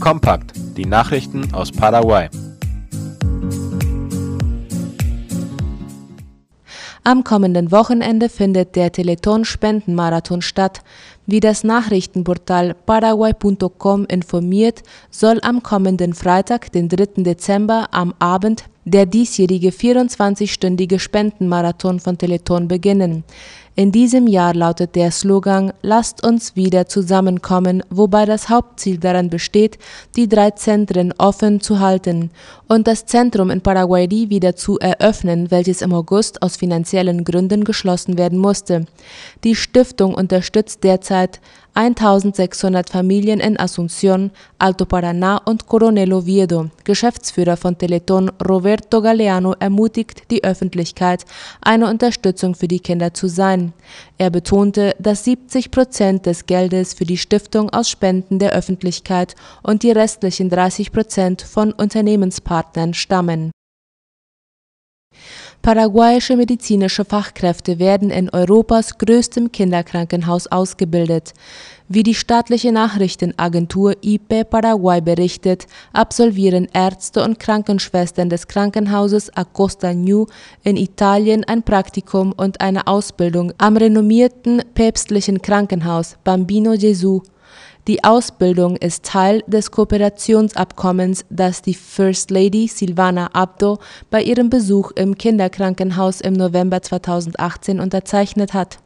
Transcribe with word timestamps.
Kompakt, 0.00 0.52
die 0.76 0.86
Nachrichten 0.86 1.52
aus 1.52 1.72
Paraguay. 1.72 2.28
Am 7.02 7.24
kommenden 7.24 7.72
Wochenende 7.72 8.28
findet 8.28 8.76
der 8.76 8.92
Teleton-Spendenmarathon 8.92 10.42
statt. 10.42 10.82
Wie 11.30 11.40
das 11.40 11.62
Nachrichtenportal 11.62 12.72
paraguay.com 12.72 14.06
informiert, 14.06 14.82
soll 15.10 15.38
am 15.42 15.62
kommenden 15.62 16.14
Freitag, 16.14 16.72
den 16.72 16.88
3. 16.88 17.22
Dezember, 17.22 17.88
am 17.90 18.14
Abend 18.18 18.64
der 18.86 19.04
diesjährige 19.04 19.68
24-stündige 19.68 20.98
Spendenmarathon 20.98 22.00
von 22.00 22.16
Teleton 22.16 22.66
beginnen. 22.66 23.24
In 23.78 23.92
diesem 23.92 24.26
Jahr 24.26 24.54
lautet 24.54 24.96
der 24.96 25.12
Slogan 25.12 25.72
Lasst 25.82 26.26
uns 26.26 26.56
wieder 26.56 26.88
zusammenkommen, 26.88 27.84
wobei 27.90 28.24
das 28.24 28.48
Hauptziel 28.48 28.98
daran 28.98 29.30
besteht, 29.30 29.78
die 30.16 30.28
drei 30.28 30.50
Zentren 30.50 31.14
offen 31.16 31.60
zu 31.60 31.78
halten 31.78 32.32
und 32.66 32.88
das 32.88 33.06
Zentrum 33.06 33.50
in 33.50 33.60
Paraguay 33.60 34.08
wieder 34.10 34.56
zu 34.56 34.80
eröffnen, 34.80 35.52
welches 35.52 35.80
im 35.80 35.94
August 35.94 36.42
aus 36.42 36.56
finanziellen 36.56 37.22
Gründen 37.22 37.62
geschlossen 37.62 38.18
werden 38.18 38.38
musste. 38.38 38.86
Die 39.44 39.54
Stiftung 39.54 40.12
unterstützt 40.12 40.82
derzeit 40.82 41.17
1600 41.74 42.90
Familien 42.90 43.38
in 43.38 43.56
Asunción, 43.56 44.30
Alto 44.58 44.84
Paraná 44.84 45.40
und 45.44 45.66
Coronel 45.66 46.12
Oviedo. 46.12 46.70
Geschäftsführer 46.82 47.56
von 47.56 47.78
Teleton 47.78 48.30
Roberto 48.46 49.00
Galeano 49.00 49.54
ermutigt 49.60 50.22
die 50.30 50.42
Öffentlichkeit, 50.42 51.24
eine 51.60 51.88
Unterstützung 51.88 52.56
für 52.56 52.66
die 52.66 52.80
Kinder 52.80 53.14
zu 53.14 53.28
sein. 53.28 53.72
Er 54.18 54.30
betonte, 54.30 54.96
dass 54.98 55.24
70 55.24 55.70
Prozent 55.70 56.26
des 56.26 56.46
Geldes 56.46 56.94
für 56.94 57.04
die 57.04 57.16
Stiftung 57.18 57.70
aus 57.70 57.88
Spenden 57.88 58.40
der 58.40 58.52
Öffentlichkeit 58.52 59.36
und 59.62 59.84
die 59.84 59.92
restlichen 59.92 60.50
30 60.50 60.90
Prozent 60.90 61.42
von 61.42 61.72
Unternehmenspartnern 61.72 62.92
stammen. 62.94 63.52
Paraguayische 65.62 66.36
medizinische 66.36 67.04
Fachkräfte 67.04 67.78
werden 67.78 68.10
in 68.10 68.30
Europas 68.30 68.96
größtem 68.96 69.52
Kinderkrankenhaus 69.52 70.46
ausgebildet. 70.46 71.34
Wie 71.88 72.02
die 72.02 72.14
staatliche 72.14 72.70
Nachrichtenagentur 72.70 73.94
IP 74.02 74.48
Paraguay 74.48 75.00
berichtet, 75.00 75.66
absolvieren 75.92 76.68
Ärzte 76.72 77.22
und 77.24 77.38
Krankenschwestern 77.38 78.30
des 78.30 78.46
Krankenhauses 78.46 79.34
Acosta 79.36 79.92
New 79.92 80.26
in 80.62 80.76
Italien 80.76 81.44
ein 81.44 81.62
Praktikum 81.62 82.32
und 82.36 82.60
eine 82.60 82.86
Ausbildung 82.86 83.52
am 83.58 83.76
renommierten 83.76 84.62
päpstlichen 84.74 85.42
Krankenhaus 85.42 86.16
Bambino 86.24 86.76
Gesù 86.78 87.22
die 87.88 88.04
Ausbildung 88.04 88.76
ist 88.76 89.04
Teil 89.04 89.42
des 89.46 89.70
Kooperationsabkommens, 89.70 91.24
das 91.30 91.62
die 91.62 91.72
First 91.72 92.30
Lady 92.30 92.68
Silvana 92.68 93.28
Abdo 93.32 93.78
bei 94.10 94.22
ihrem 94.22 94.50
Besuch 94.50 94.92
im 94.92 95.16
Kinderkrankenhaus 95.16 96.20
im 96.20 96.34
November 96.34 96.82
2018 96.82 97.80
unterzeichnet 97.80 98.52
hat. 98.52 98.78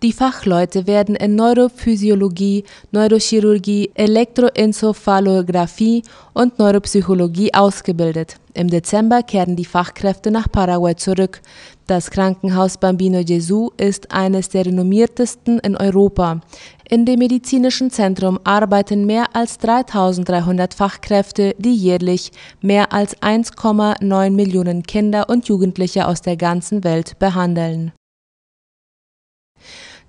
Die 0.00 0.12
Fachleute 0.12 0.86
werden 0.86 1.16
in 1.16 1.34
Neurophysiologie, 1.34 2.62
Neurochirurgie, 2.92 3.90
Elektroenzephalographie 3.94 6.04
und 6.34 6.60
Neuropsychologie 6.60 7.52
ausgebildet. 7.52 8.36
Im 8.54 8.68
Dezember 8.68 9.24
kehren 9.24 9.56
die 9.56 9.64
Fachkräfte 9.64 10.30
nach 10.30 10.48
Paraguay 10.52 10.94
zurück. 10.94 11.40
Das 11.88 12.12
Krankenhaus 12.12 12.78
Bambino 12.78 13.24
Gesù 13.24 13.72
ist 13.76 14.12
eines 14.12 14.50
der 14.50 14.66
renommiertesten 14.66 15.58
in 15.58 15.76
Europa. 15.76 16.42
In 16.88 17.04
dem 17.04 17.18
medizinischen 17.18 17.90
Zentrum 17.90 18.38
arbeiten 18.44 19.04
mehr 19.04 19.34
als 19.34 19.58
3300 19.58 20.74
Fachkräfte, 20.74 21.56
die 21.58 21.74
jährlich 21.74 22.30
mehr 22.60 22.92
als 22.92 23.20
1,9 23.20 24.30
Millionen 24.30 24.84
Kinder 24.84 25.28
und 25.28 25.48
Jugendliche 25.48 26.06
aus 26.06 26.22
der 26.22 26.36
ganzen 26.36 26.84
Welt 26.84 27.18
behandeln. 27.18 27.90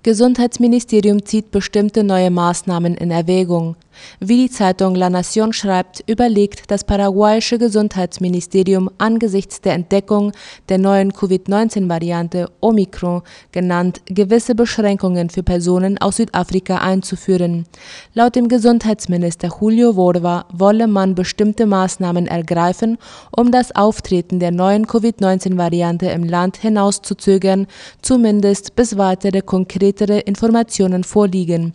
Gesundheitsministerium 0.02 1.26
zieht 1.26 1.50
bestimmte 1.50 2.02
neue 2.04 2.30
Maßnahmen 2.30 2.94
in 2.94 3.10
Erwägung. 3.10 3.76
Wie 4.20 4.36
die 4.36 4.50
Zeitung 4.50 4.94
La 4.94 5.08
Nación 5.08 5.52
schreibt, 5.52 6.02
überlegt 6.08 6.70
das 6.70 6.84
paraguayische 6.84 7.58
Gesundheitsministerium 7.58 8.90
angesichts 8.98 9.60
der 9.60 9.74
Entdeckung 9.74 10.32
der 10.68 10.78
neuen 10.78 11.12
Covid-19-Variante 11.12 12.50
Omikron 12.60 13.22
genannt, 13.52 14.00
gewisse 14.06 14.54
Beschränkungen 14.54 15.30
für 15.30 15.42
Personen 15.42 15.98
aus 15.98 16.16
Südafrika 16.16 16.78
einzuführen. 16.78 17.66
Laut 18.14 18.36
dem 18.36 18.48
Gesundheitsminister 18.48 19.48
Julio 19.60 19.94
Vorva 19.94 20.46
wolle 20.52 20.86
man 20.86 21.14
bestimmte 21.14 21.66
Maßnahmen 21.66 22.26
ergreifen, 22.26 22.98
um 23.36 23.50
das 23.50 23.74
Auftreten 23.74 24.40
der 24.40 24.50
neuen 24.50 24.86
Covid-19-Variante 24.86 26.06
im 26.06 26.24
Land 26.24 26.56
hinauszuzögern, 26.56 27.66
zumindest 28.02 28.76
bis 28.76 28.96
weitere 28.96 29.40
konkrete 29.40 29.70
konkretere 29.70 30.20
Informationen 30.20 31.04
vorliegen. 31.04 31.72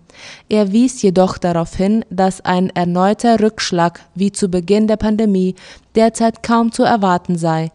Er 0.49 0.71
wies 0.71 1.01
jedoch 1.01 1.37
darauf 1.37 1.75
hin, 1.75 2.05
dass 2.15 2.41
ein 2.41 2.69
erneuter 2.69 3.39
Rückschlag 3.39 4.01
wie 4.15 4.31
zu 4.31 4.49
Beginn 4.49 4.87
der 4.87 4.97
Pandemie 4.97 5.55
derzeit 5.95 6.43
kaum 6.43 6.71
zu 6.71 6.83
erwarten 6.83 7.37
sei 7.37 7.71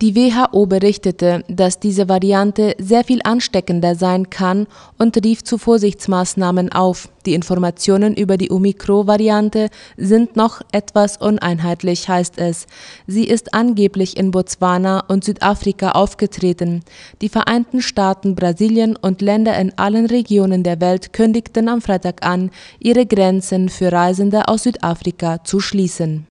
die 0.00 0.14
WHO 0.14 0.66
berichtete, 0.66 1.44
dass 1.48 1.80
diese 1.80 2.08
Variante 2.08 2.74
sehr 2.78 3.04
viel 3.04 3.20
ansteckender 3.24 3.94
sein 3.94 4.30
kann 4.30 4.66
und 4.98 5.24
rief 5.24 5.44
zu 5.44 5.58
Vorsichtsmaßnahmen 5.58 6.72
auf. 6.72 7.08
Die 7.26 7.34
Informationen 7.34 8.14
über 8.14 8.36
die 8.36 8.50
Omikron-Variante 8.50 9.70
sind 9.96 10.36
noch 10.36 10.60
etwas 10.72 11.16
uneinheitlich, 11.16 12.08
heißt 12.08 12.38
es. 12.38 12.66
Sie 13.06 13.24
ist 13.24 13.54
angeblich 13.54 14.16
in 14.16 14.30
Botswana 14.30 15.04
und 15.08 15.24
Südafrika 15.24 15.92
aufgetreten. 15.92 16.82
Die 17.22 17.28
Vereinten 17.28 17.80
Staaten, 17.80 18.34
Brasilien 18.34 18.96
und 18.96 19.22
Länder 19.22 19.58
in 19.58 19.72
allen 19.78 20.06
Regionen 20.06 20.62
der 20.62 20.80
Welt 20.80 21.12
kündigten 21.12 21.68
am 21.68 21.80
Freitag 21.80 22.26
an, 22.26 22.50
ihre 22.78 23.06
Grenzen 23.06 23.68
für 23.68 23.90
Reisende 23.90 24.48
aus 24.48 24.64
Südafrika 24.64 25.42
zu 25.44 25.60
schließen. 25.60 26.26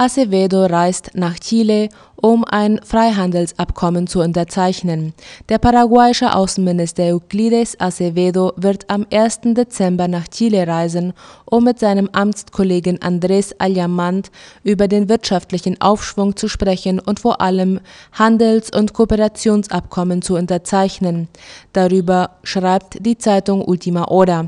Acevedo 0.00 0.64
reist 0.64 1.10
nach 1.12 1.38
Chile, 1.40 1.90
um 2.16 2.42
ein 2.46 2.80
Freihandelsabkommen 2.82 4.06
zu 4.06 4.20
unterzeichnen. 4.20 5.12
Der 5.50 5.58
paraguayische 5.58 6.34
Außenminister 6.34 7.02
Euclides 7.14 7.78
Acevedo 7.78 8.54
wird 8.56 8.88
am 8.88 9.06
1. 9.12 9.40
Dezember 9.52 10.08
nach 10.08 10.26
Chile 10.28 10.66
reisen, 10.66 11.12
um 11.44 11.64
mit 11.64 11.78
seinem 11.78 12.08
Amtskollegen 12.12 12.96
Andrés 13.00 13.54
Allamand 13.58 14.30
über 14.64 14.88
den 14.88 15.10
wirtschaftlichen 15.10 15.78
Aufschwung 15.82 16.34
zu 16.34 16.48
sprechen 16.48 16.98
und 16.98 17.20
vor 17.20 17.42
allem 17.42 17.78
Handels- 18.12 18.70
und 18.74 18.94
Kooperationsabkommen 18.94 20.22
zu 20.22 20.34
unterzeichnen. 20.34 21.28
Darüber 21.74 22.30
schreibt 22.42 23.04
die 23.04 23.18
Zeitung 23.18 23.62
Ultima 23.62 24.06
Hora. 24.06 24.46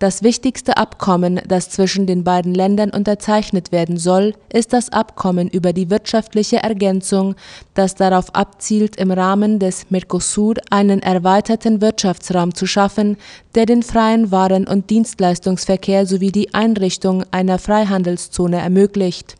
Das 0.00 0.22
wichtigste 0.22 0.78
Abkommen, 0.78 1.42
das 1.46 1.68
zwischen 1.68 2.06
den 2.06 2.24
beiden 2.24 2.54
Ländern 2.54 2.88
unterzeichnet 2.88 3.70
werden 3.70 3.98
soll, 3.98 4.32
ist 4.50 4.72
das 4.72 4.88
Abkommen 4.88 5.46
über 5.50 5.74
die 5.74 5.90
wirtschaftliche 5.90 6.56
Ergänzung, 6.62 7.34
das 7.74 7.96
darauf 7.96 8.34
abzielt, 8.34 8.96
im 8.96 9.10
Rahmen 9.10 9.58
des 9.58 9.90
Mercosur 9.90 10.54
einen 10.70 11.02
erweiterten 11.02 11.82
Wirtschaftsraum 11.82 12.54
zu 12.54 12.64
schaffen, 12.64 13.18
der 13.54 13.66
den 13.66 13.82
freien 13.82 14.30
Waren- 14.30 14.66
und 14.66 14.88
Dienstleistungsverkehr 14.88 16.06
sowie 16.06 16.32
die 16.32 16.54
Einrichtung 16.54 17.24
einer 17.30 17.58
Freihandelszone 17.58 18.56
ermöglicht 18.56 19.36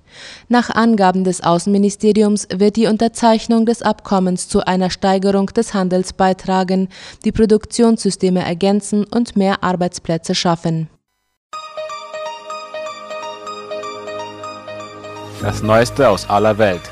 nach 0.49 0.71
Angaben 0.71 1.25
des 1.25 1.43
Außenministeriums 1.43 2.49
wird 2.53 2.77
die 2.77 2.87
Unterzeichnung 2.87 3.67
des 3.67 3.83
Abkommens 3.83 4.49
zu 4.49 4.67
einer 4.67 4.91
Steigerung 4.91 5.47
des 5.47 5.75
Handels 5.75 6.13
beitragen, 6.13 6.89
die 7.25 7.33
Produktionssysteme 7.33 8.45
ergänzen 8.45 9.05
und 9.05 9.37
mehr 9.37 9.63
Arbeitsplätze 9.63 10.35
schaffen. 10.35 10.89
Das 15.43 15.63
Neueste 15.63 16.09
aus 16.09 16.29
aller 16.29 16.59
Welt. 16.59 16.83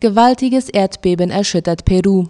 Gewaltiges 0.00 0.68
Erdbeben 0.68 1.30
erschüttert 1.30 1.84
Peru. 1.84 2.26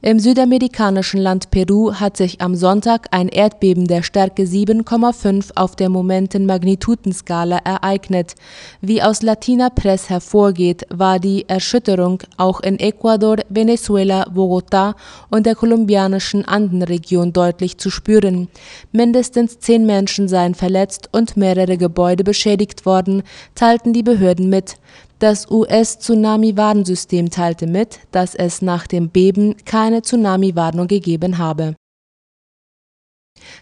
Im 0.00 0.20
südamerikanischen 0.20 1.20
Land 1.20 1.50
Peru 1.50 1.92
hat 1.92 2.16
sich 2.16 2.40
am 2.40 2.54
Sonntag 2.54 3.08
ein 3.10 3.26
Erdbeben 3.26 3.88
der 3.88 4.04
Stärke 4.04 4.44
7,5 4.44 5.50
auf 5.56 5.74
der 5.74 5.88
Momentenmagnitudenskala 5.88 7.58
ereignet. 7.64 8.36
Wie 8.80 9.02
aus 9.02 9.22
Latina 9.22 9.70
Press 9.70 10.08
hervorgeht, 10.08 10.86
war 10.88 11.18
die 11.18 11.48
Erschütterung 11.48 12.22
auch 12.36 12.60
in 12.60 12.78
Ecuador, 12.78 13.38
Venezuela, 13.48 14.28
Bogotá 14.28 14.94
und 15.30 15.46
der 15.46 15.56
kolumbianischen 15.56 16.44
Andenregion 16.44 17.32
deutlich 17.32 17.78
zu 17.78 17.90
spüren. 17.90 18.46
Mindestens 18.92 19.58
zehn 19.58 19.84
Menschen 19.84 20.28
seien 20.28 20.54
verletzt 20.54 21.08
und 21.10 21.36
mehrere 21.36 21.76
Gebäude 21.76 22.22
beschädigt 22.22 22.86
worden, 22.86 23.24
teilten 23.56 23.92
die 23.92 24.04
Behörden 24.04 24.48
mit. 24.48 24.76
Das 25.18 25.50
US-Tsunami-Warnsystem 25.50 27.30
teilte 27.30 27.66
mit, 27.66 27.98
dass 28.12 28.36
es 28.36 28.62
nach 28.62 28.86
dem 28.86 29.10
Beben 29.10 29.56
keine 29.64 30.02
Tsunami-Warnung 30.02 30.86
gegeben 30.86 31.38
habe. 31.38 31.74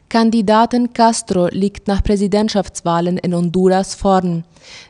Kandidaten 0.09 0.93
Castro 0.93 1.49
liegt 1.51 1.89
nach 1.89 2.03
Präsidentschaftswahlen 2.03 3.19
in 3.19 3.35
Honduras 3.35 3.97
vorn. 3.97 4.45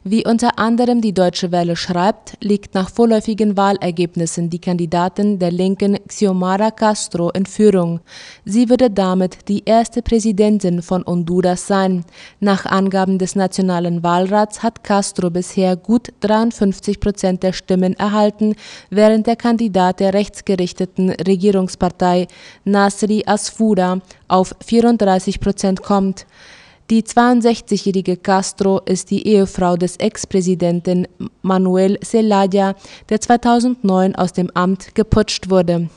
Wie 0.04 0.26
unter 0.26 0.58
anderem 0.58 1.00
die 1.00 1.12
Deutsche 1.12 1.52
Welle 1.52 1.76
schreibt, 1.76 2.36
liegt 2.40 2.74
nach 2.74 2.90
vorläufigen 2.90 3.56
Wahlergebnissen 3.56 4.50
die 4.50 4.58
Kandidatin 4.58 5.38
der 5.38 5.50
Linken 5.50 5.98
Xiomara 6.06 6.70
Castro 6.70 7.30
in 7.30 7.46
Führung. 7.46 8.00
Sie 8.44 8.68
würde 8.68 8.90
damit 8.90 9.48
die 9.48 9.62
erste 9.64 10.02
Präsidentin 10.02 10.82
von 10.82 11.04
Honduras 11.06 11.66
sein. 11.66 12.04
Nach 12.40 12.66
Angaben 12.66 13.18
des 13.18 13.36
Nationalen 13.36 14.02
Wahlrats 14.02 14.62
hat 14.62 14.84
Castro 14.84 15.30
bisher 15.30 15.76
gut 15.76 16.12
53 16.20 17.00
Prozent 17.00 17.42
der 17.42 17.52
Stimmen 17.52 17.94
erhalten, 17.94 18.54
während 18.90 19.26
der 19.26 19.36
Kandidat 19.36 20.00
der 20.00 20.14
rechtsgerichteten 20.14 21.10
Regierungspartei 21.10 22.28
Nasri 22.64 23.24
Asfuda 23.26 24.00
auf 24.28 24.54
34 24.64 25.05
Prozent 25.40 25.82
kommt. 25.82 26.26
Die 26.90 27.02
62-jährige 27.02 28.16
Castro 28.16 28.80
ist 28.84 29.10
die 29.10 29.26
Ehefrau 29.26 29.76
des 29.76 29.96
Ex-Präsidenten 29.96 31.08
Manuel 31.42 31.98
Zelaya, 32.00 32.74
der 33.08 33.20
2009 33.20 34.14
aus 34.14 34.32
dem 34.32 34.50
Amt 34.54 34.94
geputscht 34.94 35.50
wurde. 35.50 35.88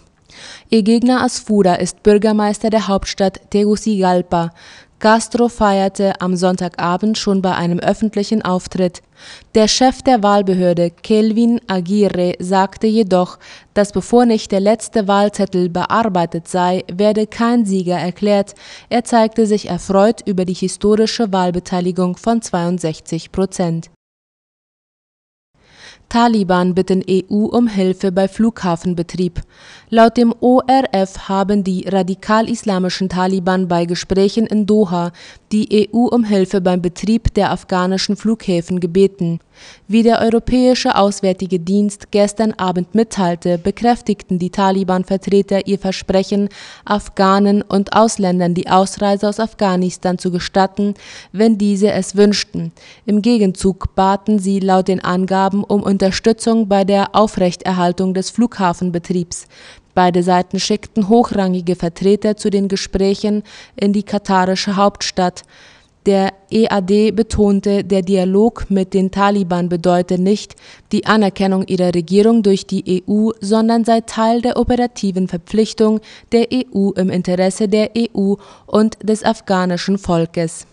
Ihr 0.69 0.83
Gegner 0.83 1.23
Asfuda 1.23 1.75
ist 1.75 2.01
Bürgermeister 2.03 2.69
der 2.69 2.87
Hauptstadt 2.87 3.51
Tegucigalpa. 3.51 4.51
Castro 4.99 5.47
feierte 5.47 6.19
am 6.19 6.35
Sonntagabend 6.35 7.17
schon 7.17 7.41
bei 7.41 7.55
einem 7.55 7.79
öffentlichen 7.79 8.41
Auftritt. 8.41 9.01
Der 9.55 9.69
Chef 9.69 10.01
der 10.01 10.23
Wahlbehörde, 10.23 10.91
Kelvin 10.91 11.61
Aguirre, 11.67 12.33
sagte 12.39 12.85
jedoch, 12.85 13.39
dass 13.73 13.93
bevor 13.93 14.25
nicht 14.25 14.51
der 14.51 14.59
letzte 14.59 15.07
Wahlzettel 15.07 15.69
bearbeitet 15.69 16.49
sei, 16.49 16.83
werde 16.91 17.27
kein 17.27 17.65
Sieger 17.65 17.97
erklärt. 17.97 18.55
Er 18.89 19.05
zeigte 19.05 19.45
sich 19.45 19.69
erfreut 19.69 20.21
über 20.25 20.43
die 20.43 20.53
historische 20.53 21.31
Wahlbeteiligung 21.31 22.17
von 22.17 22.41
62 22.41 23.31
Prozent. 23.31 23.89
Taliban 26.09 26.73
bitten 26.73 27.03
EU 27.07 27.45
um 27.45 27.67
Hilfe 27.67 28.11
bei 28.11 28.27
Flughafenbetrieb. 28.27 29.41
Laut 29.91 30.17
dem 30.17 30.33
ORF 30.39 31.29
haben 31.29 31.63
die 31.63 31.87
radikal-islamischen 31.87 33.09
Taliban 33.09 33.67
bei 33.67 33.85
Gesprächen 33.85 34.47
in 34.47 34.65
Doha 34.65 35.11
die 35.51 35.87
EU 35.93 36.07
um 36.07 36.23
Hilfe 36.23 36.61
beim 36.61 36.81
Betrieb 36.81 37.35
der 37.35 37.51
afghanischen 37.51 38.15
Flughäfen 38.15 38.79
gebeten. 38.79 39.39
Wie 39.87 40.03
der 40.03 40.19
Europäische 40.21 40.95
Auswärtige 40.95 41.59
Dienst 41.59 42.11
gestern 42.11 42.53
Abend 42.53 42.93
mitteilte, 42.95 43.57
bekräftigten 43.57 44.37
die 44.37 44.49
Taliban-Vertreter 44.51 45.67
ihr 45.67 45.79
Versprechen, 45.79 46.49
Afghanen 46.85 47.61
und 47.61 47.93
Ausländern 47.93 48.53
die 48.53 48.69
Ausreise 48.69 49.27
aus 49.27 49.39
Afghanistan 49.39 50.17
zu 50.17 50.31
gestatten, 50.31 50.93
wenn 51.31 51.57
diese 51.57 51.91
es 51.91 52.15
wünschten. 52.15 52.71
Im 53.05 53.21
Gegenzug 53.21 53.95
baten 53.95 54.39
sie 54.39 54.59
laut 54.59 54.87
den 54.87 55.03
Angaben 55.03 55.63
um 55.63 55.81
Unterstützung 55.81 56.67
bei 56.67 56.83
der 56.83 57.15
Aufrechterhaltung 57.15 58.13
des 58.13 58.29
Flughafenbetriebs. 58.29 59.47
Beide 59.95 60.23
Seiten 60.23 60.59
schickten 60.59 61.09
hochrangige 61.09 61.75
Vertreter 61.75 62.37
zu 62.37 62.49
den 62.49 62.67
Gesprächen 62.67 63.43
in 63.75 63.91
die 63.91 64.03
katarische 64.03 64.75
Hauptstadt. 64.75 65.43
Der 66.05 66.33
EAD 66.49 67.11
betonte, 67.11 67.83
der 67.83 68.01
Dialog 68.01 68.69
mit 68.69 68.93
den 68.93 69.11
Taliban 69.11 69.67
bedeute 69.67 70.17
nicht 70.17 70.55
die 70.91 71.05
Anerkennung 71.05 71.67
ihrer 71.67 71.93
Regierung 71.93 72.41
durch 72.41 72.65
die 72.65 73.03
EU, 73.07 73.31
sondern 73.41 73.83
sei 73.83 74.01
Teil 74.01 74.41
der 74.41 74.57
operativen 74.57 75.27
Verpflichtung 75.27 75.99
der 76.31 76.47
EU 76.53 76.91
im 76.91 77.09
Interesse 77.09 77.67
der 77.67 77.91
EU 77.97 78.35
und 78.65 78.97
des 79.03 79.23
afghanischen 79.23 79.97
Volkes 79.97 80.65